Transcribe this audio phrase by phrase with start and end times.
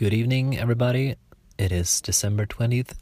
[0.00, 1.16] Good evening, everybody.
[1.58, 2.94] It is December 20th.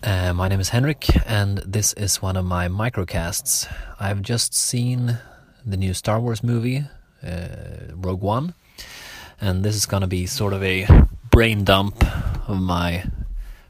[0.00, 3.66] Uh, my name is Henrik, and this is one of my microcasts.
[3.98, 5.18] I've just seen
[5.66, 6.84] the new Star Wars movie,
[7.20, 7.48] uh,
[7.96, 8.54] Rogue One,
[9.40, 10.86] and this is gonna be sort of a
[11.32, 11.96] brain dump
[12.48, 13.06] of my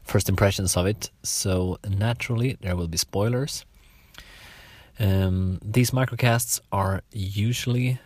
[0.03, 1.09] first impressions of it.
[1.23, 3.65] So, naturally, there will be spoilers.
[4.99, 7.97] Um, these microcasts are usually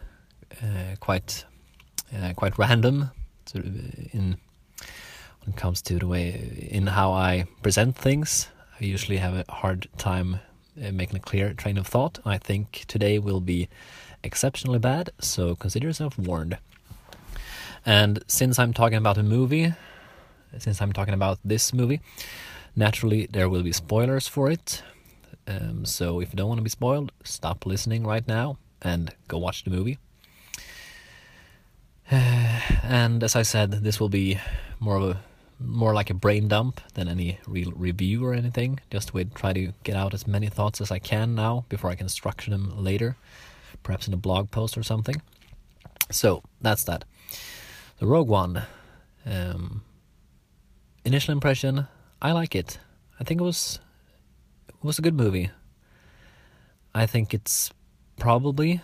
[0.64, 1.44] uh, quite
[2.16, 3.12] uh, quite random
[3.50, 3.76] sort of
[4.14, 4.38] in
[5.42, 8.50] when it comes to the way in how I present things.
[8.80, 10.40] I usually have a hard time
[10.82, 12.20] uh, making a clear train of thought.
[12.26, 13.68] I think today will be
[14.24, 16.58] exceptionally bad, so consider yourself warned.
[17.86, 19.74] And since I'm talking about a movie,
[20.58, 22.02] since I'm talking about this movie,
[22.76, 24.84] naturally there will be spoilers for it.
[25.48, 29.38] Um, so if you don't want to be spoiled, stop listening right now and go
[29.38, 29.98] watch the movie.
[32.90, 34.40] And as I said, this will be
[34.80, 35.22] more of a
[35.60, 38.80] more like a brain dump than any real review or anything.
[38.90, 41.96] Just to try to get out as many thoughts as I can now before I
[41.96, 43.16] can structure them later,
[43.84, 45.22] perhaps in a blog post or something.
[46.10, 47.06] So that's that.
[48.00, 48.64] The Rogue One.
[49.24, 49.84] Um,
[51.06, 51.88] initial impression,
[52.22, 52.80] I like it.
[53.20, 53.80] I think it was
[54.68, 55.52] it was a good movie.
[56.96, 57.72] I think it's
[58.18, 58.82] probably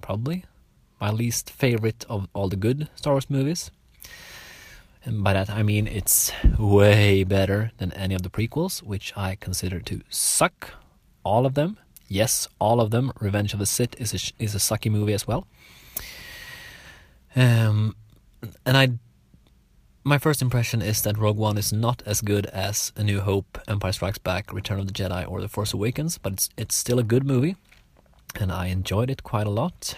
[0.00, 0.44] probably
[1.00, 3.70] my least favorite of all the good Star Wars movies.
[5.04, 9.36] And by that I mean it's way better than any of the prequels, which I
[9.36, 10.74] consider to suck.
[11.24, 11.78] All of them.
[12.08, 13.12] Yes, all of them.
[13.20, 15.46] Revenge of the Sith is a, is a sucky movie as well.
[17.36, 17.94] Um,
[18.64, 18.88] and I,
[20.04, 23.58] my first impression is that Rogue One is not as good as A New Hope,
[23.68, 26.98] Empire Strikes Back, Return of the Jedi, or The Force Awakens, but it's it's still
[26.98, 27.56] a good movie,
[28.40, 29.96] and I enjoyed it quite a lot.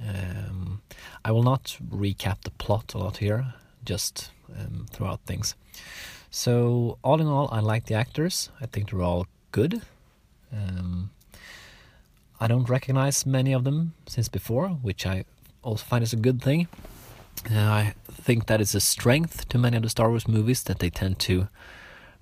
[0.00, 0.82] Um,
[1.24, 5.54] I will not recap the plot a lot here, just um, throughout things.
[6.30, 8.50] So, all in all, I like the actors.
[8.60, 9.82] I think they're all good.
[10.52, 11.10] Um,
[12.38, 15.24] I don't recognize many of them since before, which I
[15.62, 16.68] also find is a good thing.
[17.50, 20.78] Uh, I think that is a strength to many of the Star Wars movies that
[20.78, 21.48] they tend to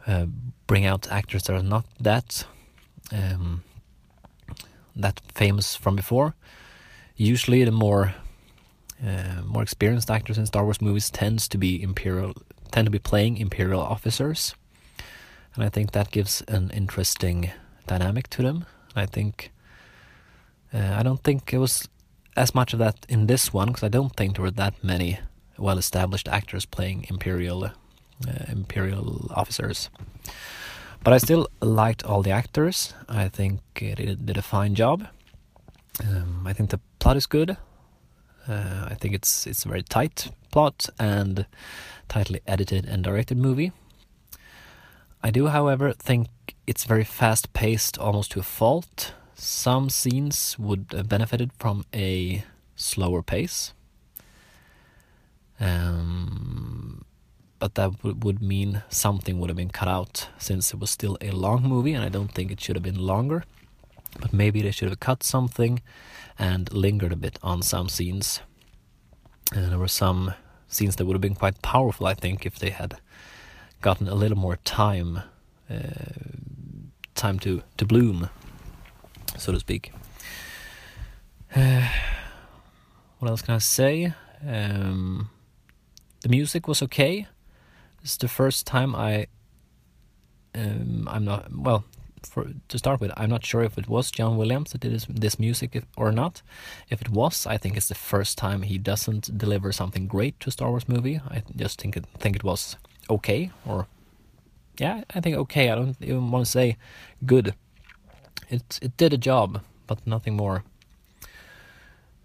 [0.07, 0.27] uh,
[0.67, 2.47] bring out actors that are not that
[3.13, 3.63] um,
[4.95, 6.35] that famous from before
[7.17, 8.15] usually the more
[9.05, 12.35] uh, more experienced actors in Star Wars movies tends to be imperial
[12.71, 14.55] tend to be playing imperial officers,
[15.55, 17.51] and I think that gives an interesting
[17.87, 18.65] dynamic to them.
[18.97, 19.51] I think
[20.73, 21.89] uh, I don't think it was
[22.37, 25.21] as much of that in this one because I don't think there were that many
[25.57, 29.91] well-established actors playing imperial uh, imperial officers.
[31.03, 32.95] But I still liked all the actors.
[33.09, 35.07] I think it did a fine job.
[36.03, 37.59] Um, I think the plot is good.
[38.49, 41.45] Uh, I think it's it's a very tight plot and
[42.09, 43.73] tightly edited and directed movie.
[45.23, 46.29] I do, however, think
[46.67, 49.13] it's very fast paced, almost to a fault.
[49.35, 52.43] Some scenes would have benefited from a
[52.75, 53.75] slower pace.
[55.61, 57.05] Um,
[57.59, 61.33] but that would mean something would have been cut out since it was still a
[61.33, 63.45] long movie, and I don't think it should have been longer.
[64.21, 65.83] But maybe they should have cut something
[66.39, 68.41] and lingered a bit on some scenes.
[69.53, 70.35] And there were some
[70.69, 72.99] scenes that would have been quite powerful, I think, if they had
[73.81, 75.21] gotten a little more time,
[75.71, 75.77] uh,
[77.15, 78.31] time to to bloom,
[79.37, 79.93] so to speak.
[81.55, 81.89] Uh,
[83.19, 84.15] what else can I say?
[84.47, 85.31] Um,
[86.23, 87.27] the music was okay.
[88.03, 89.27] It's the first time I.
[90.57, 91.85] Um, I'm not well
[92.27, 95.07] for to start with, I'm not sure if it was John Williams that did this,
[95.09, 96.43] this music or not.
[96.89, 100.49] If it was, I think it's the first time he doesn't deliver something great to
[100.49, 101.21] a Star Wars movie.
[101.29, 102.77] I just think it think it was
[103.09, 103.87] okay, or
[104.79, 105.71] yeah, I think okay.
[105.71, 106.77] I don't even want to say
[107.25, 107.55] good.
[108.49, 110.65] It it did a job, but nothing more.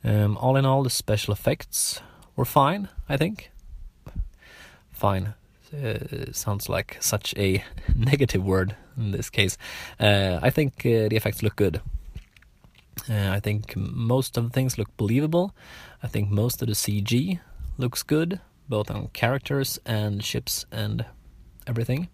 [0.04, 2.02] Um, all in all, the special effects
[2.36, 2.88] were fine.
[3.10, 3.52] I think
[4.92, 5.34] fine
[5.74, 7.64] uh, sounds like such a
[7.96, 9.58] negative word in this case.
[10.00, 11.82] Uh, I think uh, the effects look good.
[13.10, 15.56] Uh, I think most of the things look believable.
[16.04, 17.40] I think most of the CG
[17.78, 21.06] looks good, both on characters and ships and
[21.66, 22.10] everything.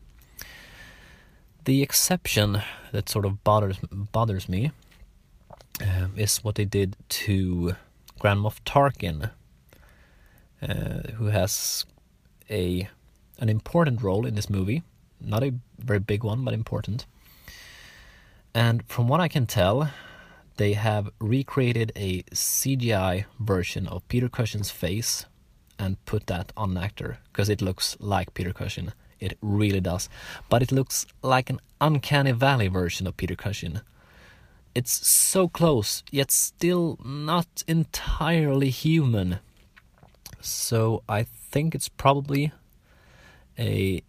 [1.65, 2.61] The exception
[2.91, 4.71] that sort of bothers bothers me
[5.81, 7.75] um, is what they did to
[8.19, 9.31] Grand Moff Tarkin,
[10.61, 11.85] uh, who has
[12.49, 12.87] a
[13.39, 14.83] an important role in this movie.
[15.25, 17.05] Not a very big one, but important.
[18.53, 19.89] And from what I can tell,
[20.57, 25.25] they have recreated a CGI version of Peter Cushing's face
[25.77, 28.93] and put that on an actor because it looks like Peter Cushing.
[29.19, 30.07] It really does.
[30.49, 33.81] But it looks like an uncanny valley version of Peter Cushing.
[34.73, 39.39] It's so close, yet still not entirely human.
[40.41, 42.51] So I think it's probably
[43.57, 44.03] a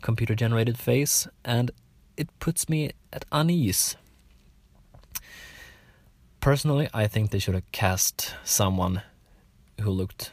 [0.00, 1.70] computer generated face, and
[2.16, 3.96] it puts me at unease.
[6.40, 9.02] Personally, I think they should have cast someone
[9.80, 10.32] who looked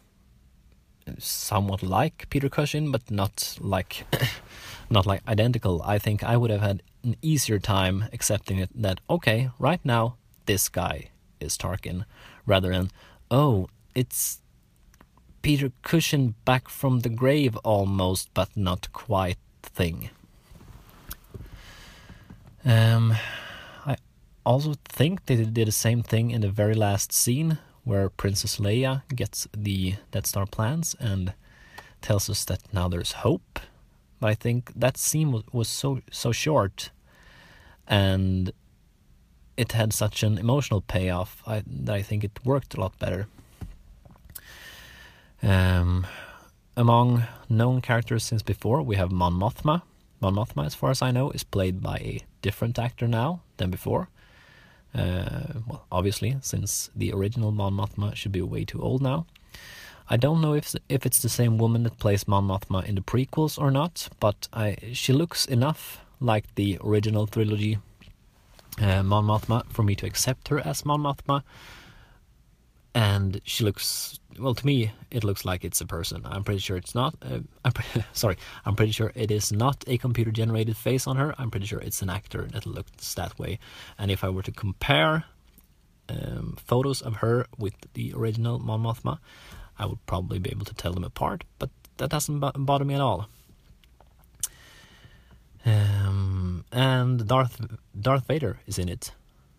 [1.17, 4.05] somewhat like Peter Cushing, but not like
[4.89, 5.81] not like identical.
[5.83, 10.17] I think I would have had an easier time accepting it that okay, right now
[10.45, 11.09] this guy
[11.39, 12.05] is Tarkin,
[12.45, 12.91] rather than
[13.29, 14.41] oh, it's
[15.41, 20.09] Peter Cushing back from the grave almost, but not quite thing.
[22.65, 23.15] Um,
[23.85, 23.97] I
[24.45, 29.03] also think they did the same thing in the very last scene where Princess Leia
[29.15, 31.33] gets the Death Star plans and
[32.01, 33.59] tells us that now there's hope.
[34.19, 36.89] But I think that scene was, was so so short,
[37.87, 38.51] and
[39.55, 43.27] it had such an emotional payoff I, that I think it worked a lot better.
[45.41, 46.05] Um,
[46.77, 49.81] among known characters since before, we have Mon Mothma.
[50.21, 53.69] Mon Mothma, as far as I know, is played by a different actor now than
[53.71, 54.07] before.
[54.95, 59.25] Uh, well, obviously, since the original Mon Mothma should be way too old now.
[60.09, 63.01] I don't know if if it's the same woman that plays Mon Mothma in the
[63.01, 67.79] prequels or not, but I she looks enough like the original trilogy
[68.79, 71.43] uh, Mon Mothma for me to accept her as Mon Mothma.
[72.95, 74.91] And she looks well to me.
[75.11, 76.21] It looks like it's a person.
[76.25, 77.15] I'm pretty sure it's not.
[77.21, 78.37] Uh, I'm pre- sorry.
[78.65, 81.33] I'm pretty sure it is not a computer generated face on her.
[81.37, 83.59] I'm pretty sure it's an actor that looks that way.
[83.97, 85.25] And if I were to compare
[86.09, 89.19] um, photos of her with the original Mon Mothma,
[89.79, 91.43] I would probably be able to tell them apart.
[91.59, 93.27] But that doesn't b- bother me at all.
[95.65, 97.59] Um, and Darth
[97.99, 99.11] Darth Vader is in it.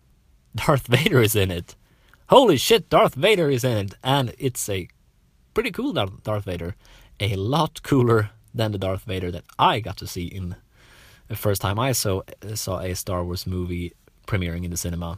[0.55, 1.75] Darth Vader is in it.
[2.29, 4.87] Holy shit, Darth Vader is in it, and it's a
[5.55, 6.75] pretty cool Darth Vader.
[7.19, 10.55] A lot cooler than the Darth Vader that I got to see in
[11.27, 12.21] the first time I saw
[12.53, 13.93] saw a Star Wars movie
[14.27, 15.17] premiering in the cinema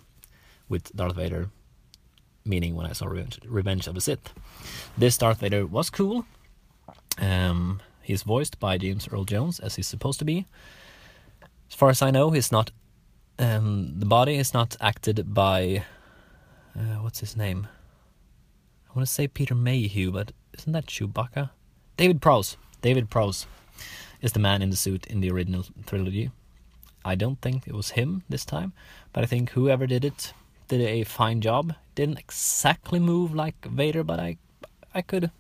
[0.70, 1.50] with Darth Vader.
[2.46, 4.34] Meaning when I saw Revenge, Revenge of the Sith.
[4.98, 6.26] This Darth Vader was cool.
[7.18, 10.48] Um, he's voiced by James Earl Jones as he's supposed to be.
[11.70, 12.72] As far as I know, he's not.
[13.38, 15.84] Um, the body is not acted by.
[16.78, 17.68] Uh, what's his name?
[18.90, 21.50] I want to say Peter Mayhew, but isn't that Chewbacca?
[21.98, 22.58] David Prowse.
[22.82, 23.46] David Prowse
[24.22, 26.32] is the man in the suit in the original trilogy.
[27.04, 28.74] I don't think it was him this time,
[29.12, 30.34] but I think whoever did it
[30.68, 31.74] did a fine job.
[31.96, 34.38] Didn't exactly move like Vader, but I,
[34.94, 35.32] I could,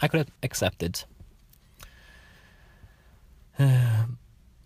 [0.00, 1.04] I could accept it.
[3.56, 4.06] Uh,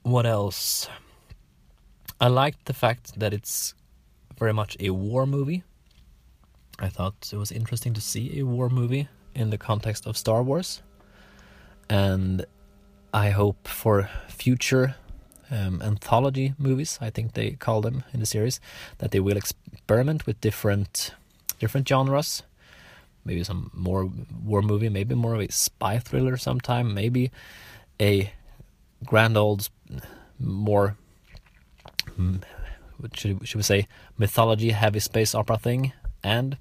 [0.03, 0.89] what else?
[2.19, 3.75] I liked the fact that it's
[4.39, 5.63] very much a war movie.
[6.79, 10.43] I thought it was interesting to see a war movie in the context of Star
[10.43, 10.83] Wars.
[11.91, 12.45] And
[13.13, 14.95] I hope for future
[15.51, 18.61] um, anthology movies, I think they call them in the series,
[18.99, 21.15] that they will experiment with different
[21.59, 22.43] different genres.
[23.25, 24.11] Maybe some more
[24.45, 27.31] war movie, maybe more of a spy thriller sometime, maybe
[28.01, 28.33] a
[29.05, 29.69] grand old,
[30.39, 30.97] more
[33.15, 36.57] should should we say mythology heavy space opera thing and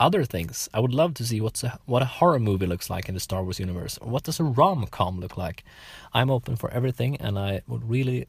[0.00, 0.68] other things.
[0.72, 3.20] I would love to see what's a, what a horror movie looks like in the
[3.20, 3.98] Star Wars universe.
[4.00, 5.62] What does a rom com look like?
[6.14, 8.26] I'm open for everything, and I would really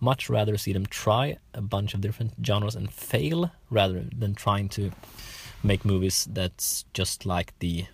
[0.00, 4.68] much rather see them try a bunch of different genres and fail rather than trying
[4.70, 4.90] to
[5.62, 7.86] make movies that's just like the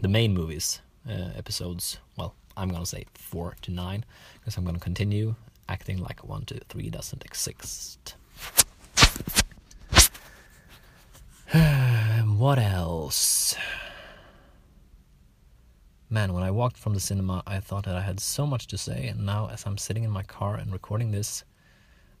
[0.00, 1.98] the main movies uh, episodes.
[2.16, 5.34] Well, I'm gonna say four to nine because I'm gonna continue
[5.68, 8.14] acting like one, two, three doesn't exist.
[12.38, 13.56] What else?
[16.10, 18.78] Man, when I walked from the cinema, I thought that I had so much to
[18.78, 21.44] say, and now as I'm sitting in my car and recording this,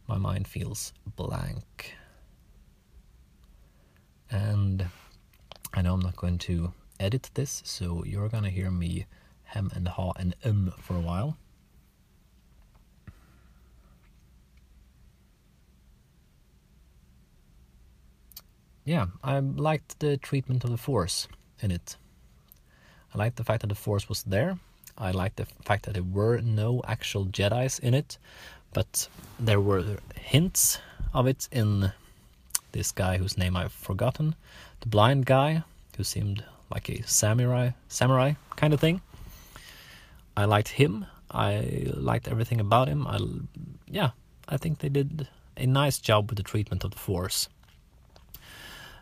[0.08, 1.94] my mind feels blank.
[4.30, 4.86] And
[5.74, 9.06] I know I'm not going to edit this, so you're gonna hear me
[9.44, 11.36] hem and haw and um for a while.
[18.86, 21.28] Yeah, I liked the treatment of the Force
[21.60, 21.96] in it.
[23.12, 24.58] I liked the fact that the Force was there.
[24.96, 28.16] I liked the fact that there were no actual Jedi's in it,
[28.72, 30.78] but there were hints
[31.12, 31.92] of it in
[32.72, 34.36] this guy whose name I've forgotten,
[34.80, 35.64] the blind guy
[35.96, 39.00] who seemed like a samurai samurai kind of thing.
[40.36, 41.06] I liked him.
[41.30, 43.06] I liked everything about him.
[43.06, 43.18] I
[43.90, 44.10] yeah,
[44.48, 47.48] I think they did a nice job with the treatment of the Force.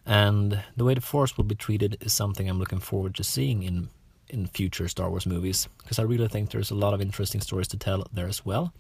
[0.07, 3.63] And the way the Force will be treated is something I'm looking forward to seeing
[3.63, 3.89] in
[4.31, 7.69] in future Star Wars movies because I really think there's a lot of interesting stories
[7.69, 8.73] to tell there as well.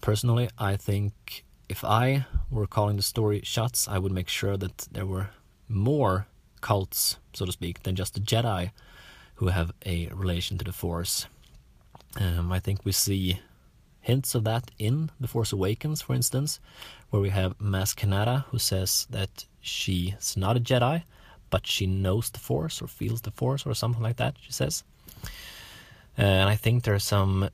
[0.00, 4.88] Personally, I think if I were calling the story shots, I would make sure that
[4.92, 5.30] there were
[5.68, 6.26] more
[6.60, 8.70] cults, so to speak, than just the Jedi
[9.36, 11.26] who have a relation to the Force.
[12.16, 13.40] Um, I think we see
[14.00, 16.60] hints of that in The Force Awakens, for instance,
[17.10, 21.02] where we have Maz Kanata who says that she's not a Jedi,
[21.50, 24.84] but she knows the Force or feels the Force or something like that, she says.
[26.16, 27.50] And I think there are some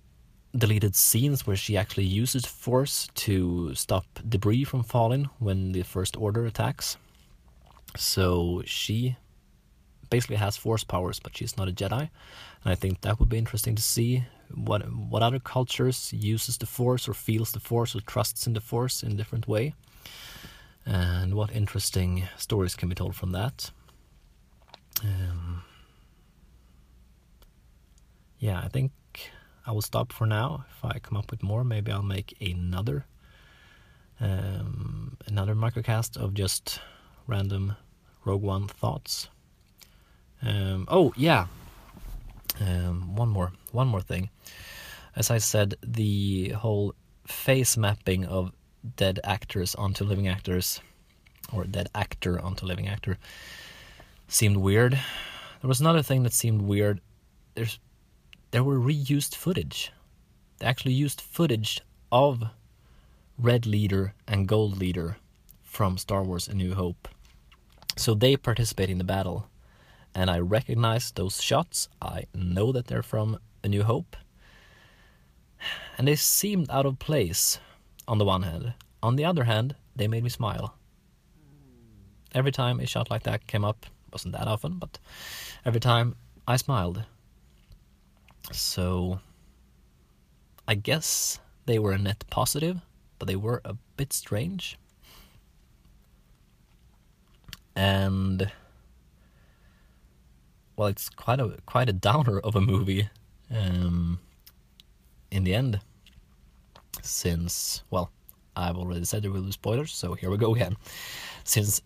[0.57, 6.17] deleted scenes where she actually uses Force to stop debris from falling when the First
[6.17, 6.97] Order attacks.
[7.97, 9.17] So she
[10.11, 12.11] basically has Force powers, but she's not a Jedi.
[12.65, 16.67] And I think that would be interesting to see what what other cultures uses the
[16.67, 19.75] Force or feels the Force or trusts in the Force in a different way.
[20.85, 23.71] And what interesting stories can be told from that.
[25.03, 25.65] Um,
[28.39, 28.93] yeah, I think
[29.67, 30.65] I will stop for now.
[30.71, 33.07] If I come up with more, maybe I'll make another
[34.21, 36.81] um, another microcast of just
[37.27, 37.77] random
[38.25, 39.29] Rogue One thoughts.
[40.43, 41.47] Um, oh yeah,
[42.61, 44.31] um, one more one more thing.
[45.15, 46.95] As I said, the whole
[47.27, 48.53] face mapping of
[48.97, 50.81] dead actors onto living actors,
[51.53, 53.19] or dead actor onto living actor,
[54.29, 54.93] seemed weird.
[54.93, 57.01] There was another thing that seemed weird.
[57.55, 57.79] There's
[58.51, 59.93] there were reused footage.
[60.59, 61.81] They actually used footage
[62.13, 62.45] of
[63.39, 65.17] Red Leader and Gold Leader
[65.63, 67.09] from Star Wars A New Hope.
[67.97, 69.49] So they participate in the battle.
[70.17, 71.91] And I recognize those shots.
[72.01, 74.17] I know that they're from A New Hope.
[75.99, 77.61] And they seemed out of place
[78.09, 78.73] on the one hand.
[79.03, 80.75] On the other hand, they made me smile.
[82.35, 84.99] Every time a shot like that came up, wasn't that often, but
[85.67, 86.17] every time
[86.49, 87.05] I smiled.
[88.53, 89.21] So
[90.67, 92.81] I guess they were a net positive,
[93.19, 94.79] but they were a bit strange.
[97.75, 98.51] And
[100.77, 103.09] well, it's quite a quite a downer of a movie
[103.51, 104.19] um,
[105.31, 105.81] in the end,
[107.03, 108.11] since well,
[108.55, 110.77] I've already said there will be spoilers, so here we go again.
[111.45, 111.83] Since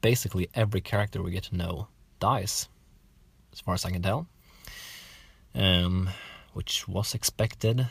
[0.00, 1.88] basically every character we get to know
[2.20, 2.68] dies,
[3.52, 4.26] as far as I can tell,
[5.54, 6.10] um,
[6.52, 7.86] which was expected,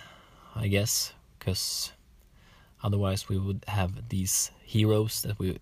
[0.56, 1.92] I guess, because
[2.84, 5.58] otherwise we would have these heroes that we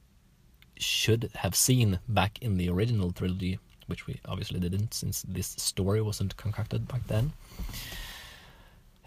[0.78, 6.02] should have seen back in the original trilogy, which we obviously didn't, since this story
[6.02, 7.34] wasn't concocted back then.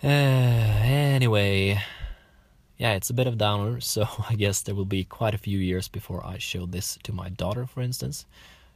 [0.02, 1.80] Uh, anyway,
[2.78, 5.58] yeah, it's a bit of downer, so I guess there will be quite a few
[5.58, 8.26] years before I show this to my daughter, for instance.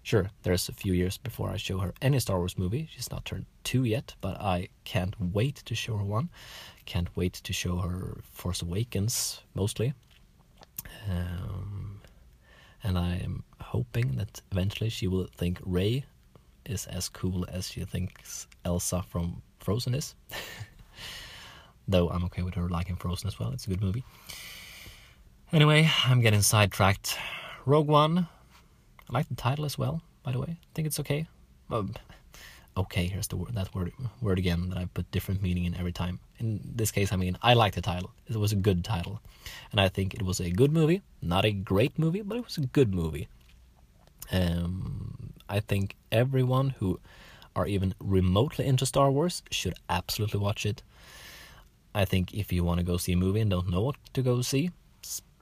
[0.02, 2.88] Sure, there's a few years before I show her any Star Wars movie.
[2.90, 6.30] She's not turned two yet, but I can't wait to show her one.
[6.86, 9.92] Can't wait to show her Force Awakens, mostly.
[11.08, 12.00] Um,
[12.82, 16.04] and I am hoping that eventually she will think Rey
[16.66, 20.14] is as cool as she thinks Elsa from Frozen is.
[21.88, 23.52] Though I'm okay with her liking Frozen as well.
[23.52, 24.04] It's a good movie.
[25.52, 27.16] Anyway, I'm getting sidetracked.
[27.64, 28.26] Rogue One.
[29.08, 30.50] I like the title as well, by the way.
[30.50, 31.28] I think it's okay.
[31.70, 31.94] Um,
[32.76, 35.92] okay, here's the word, that word word again that I put different meaning in every
[35.92, 36.18] time.
[36.40, 38.10] In this case, I mean I like the title.
[38.28, 39.20] It was a good title,
[39.70, 41.02] and I think it was a good movie.
[41.22, 43.28] Not a great movie, but it was a good movie.
[44.30, 47.00] Um, I think everyone who
[47.56, 50.82] are even remotely into Star Wars should absolutely watch it.
[51.94, 54.22] I think if you want to go see a movie and don't know what to
[54.22, 54.70] go see,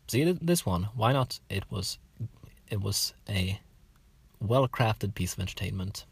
[0.07, 0.89] see this one.
[0.95, 1.41] Why not?
[1.51, 1.99] It was
[2.71, 3.61] it was a
[4.41, 6.05] well crafted piece of entertainment,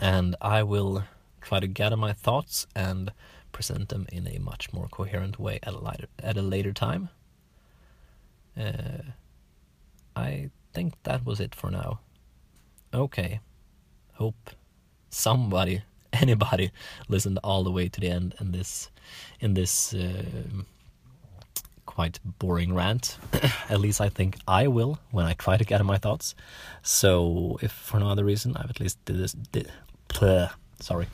[0.00, 1.04] and I will
[1.40, 3.12] try to gather my thoughts and
[3.52, 7.08] present them in a much more coherent way at a later at a later time.
[8.56, 9.02] Uh,
[10.14, 12.00] I think that was it for now.
[12.92, 13.40] Okay,
[14.14, 14.50] hope
[15.10, 16.70] somebody anybody
[17.08, 18.90] listened all the way to the end in this
[19.40, 20.22] in this uh,
[21.86, 23.18] quite boring rant.
[23.68, 26.34] at least I think I will when I try to gather my thoughts.
[26.82, 29.32] So if for no other reason, I've at least did this.
[29.32, 29.70] Did,
[30.08, 30.50] bleh,
[30.80, 31.06] sorry.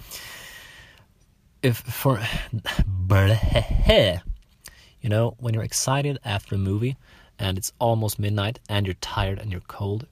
[1.63, 2.17] If for
[3.09, 4.23] bleh,
[5.01, 6.97] you know when you're excited after a movie
[7.39, 10.07] and it's almost midnight and you're tired and you're cold,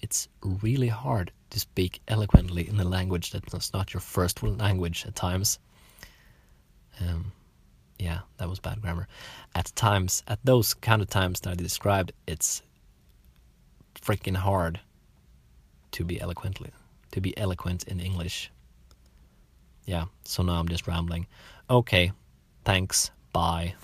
[0.00, 5.14] it's really hard to speak eloquently in a language that's not your first language at
[5.14, 5.58] times.
[7.00, 7.32] Um,
[7.98, 9.08] yeah, that was bad grammar.
[9.54, 12.62] At times, at those kind of times that I described, it's
[14.00, 14.80] freaking hard
[15.92, 16.70] to be eloquently,
[17.12, 18.50] to be eloquent in English.
[19.84, 21.26] Yeah, so now I'm just rambling.
[21.68, 22.12] Okay,
[22.64, 23.74] thanks, bye.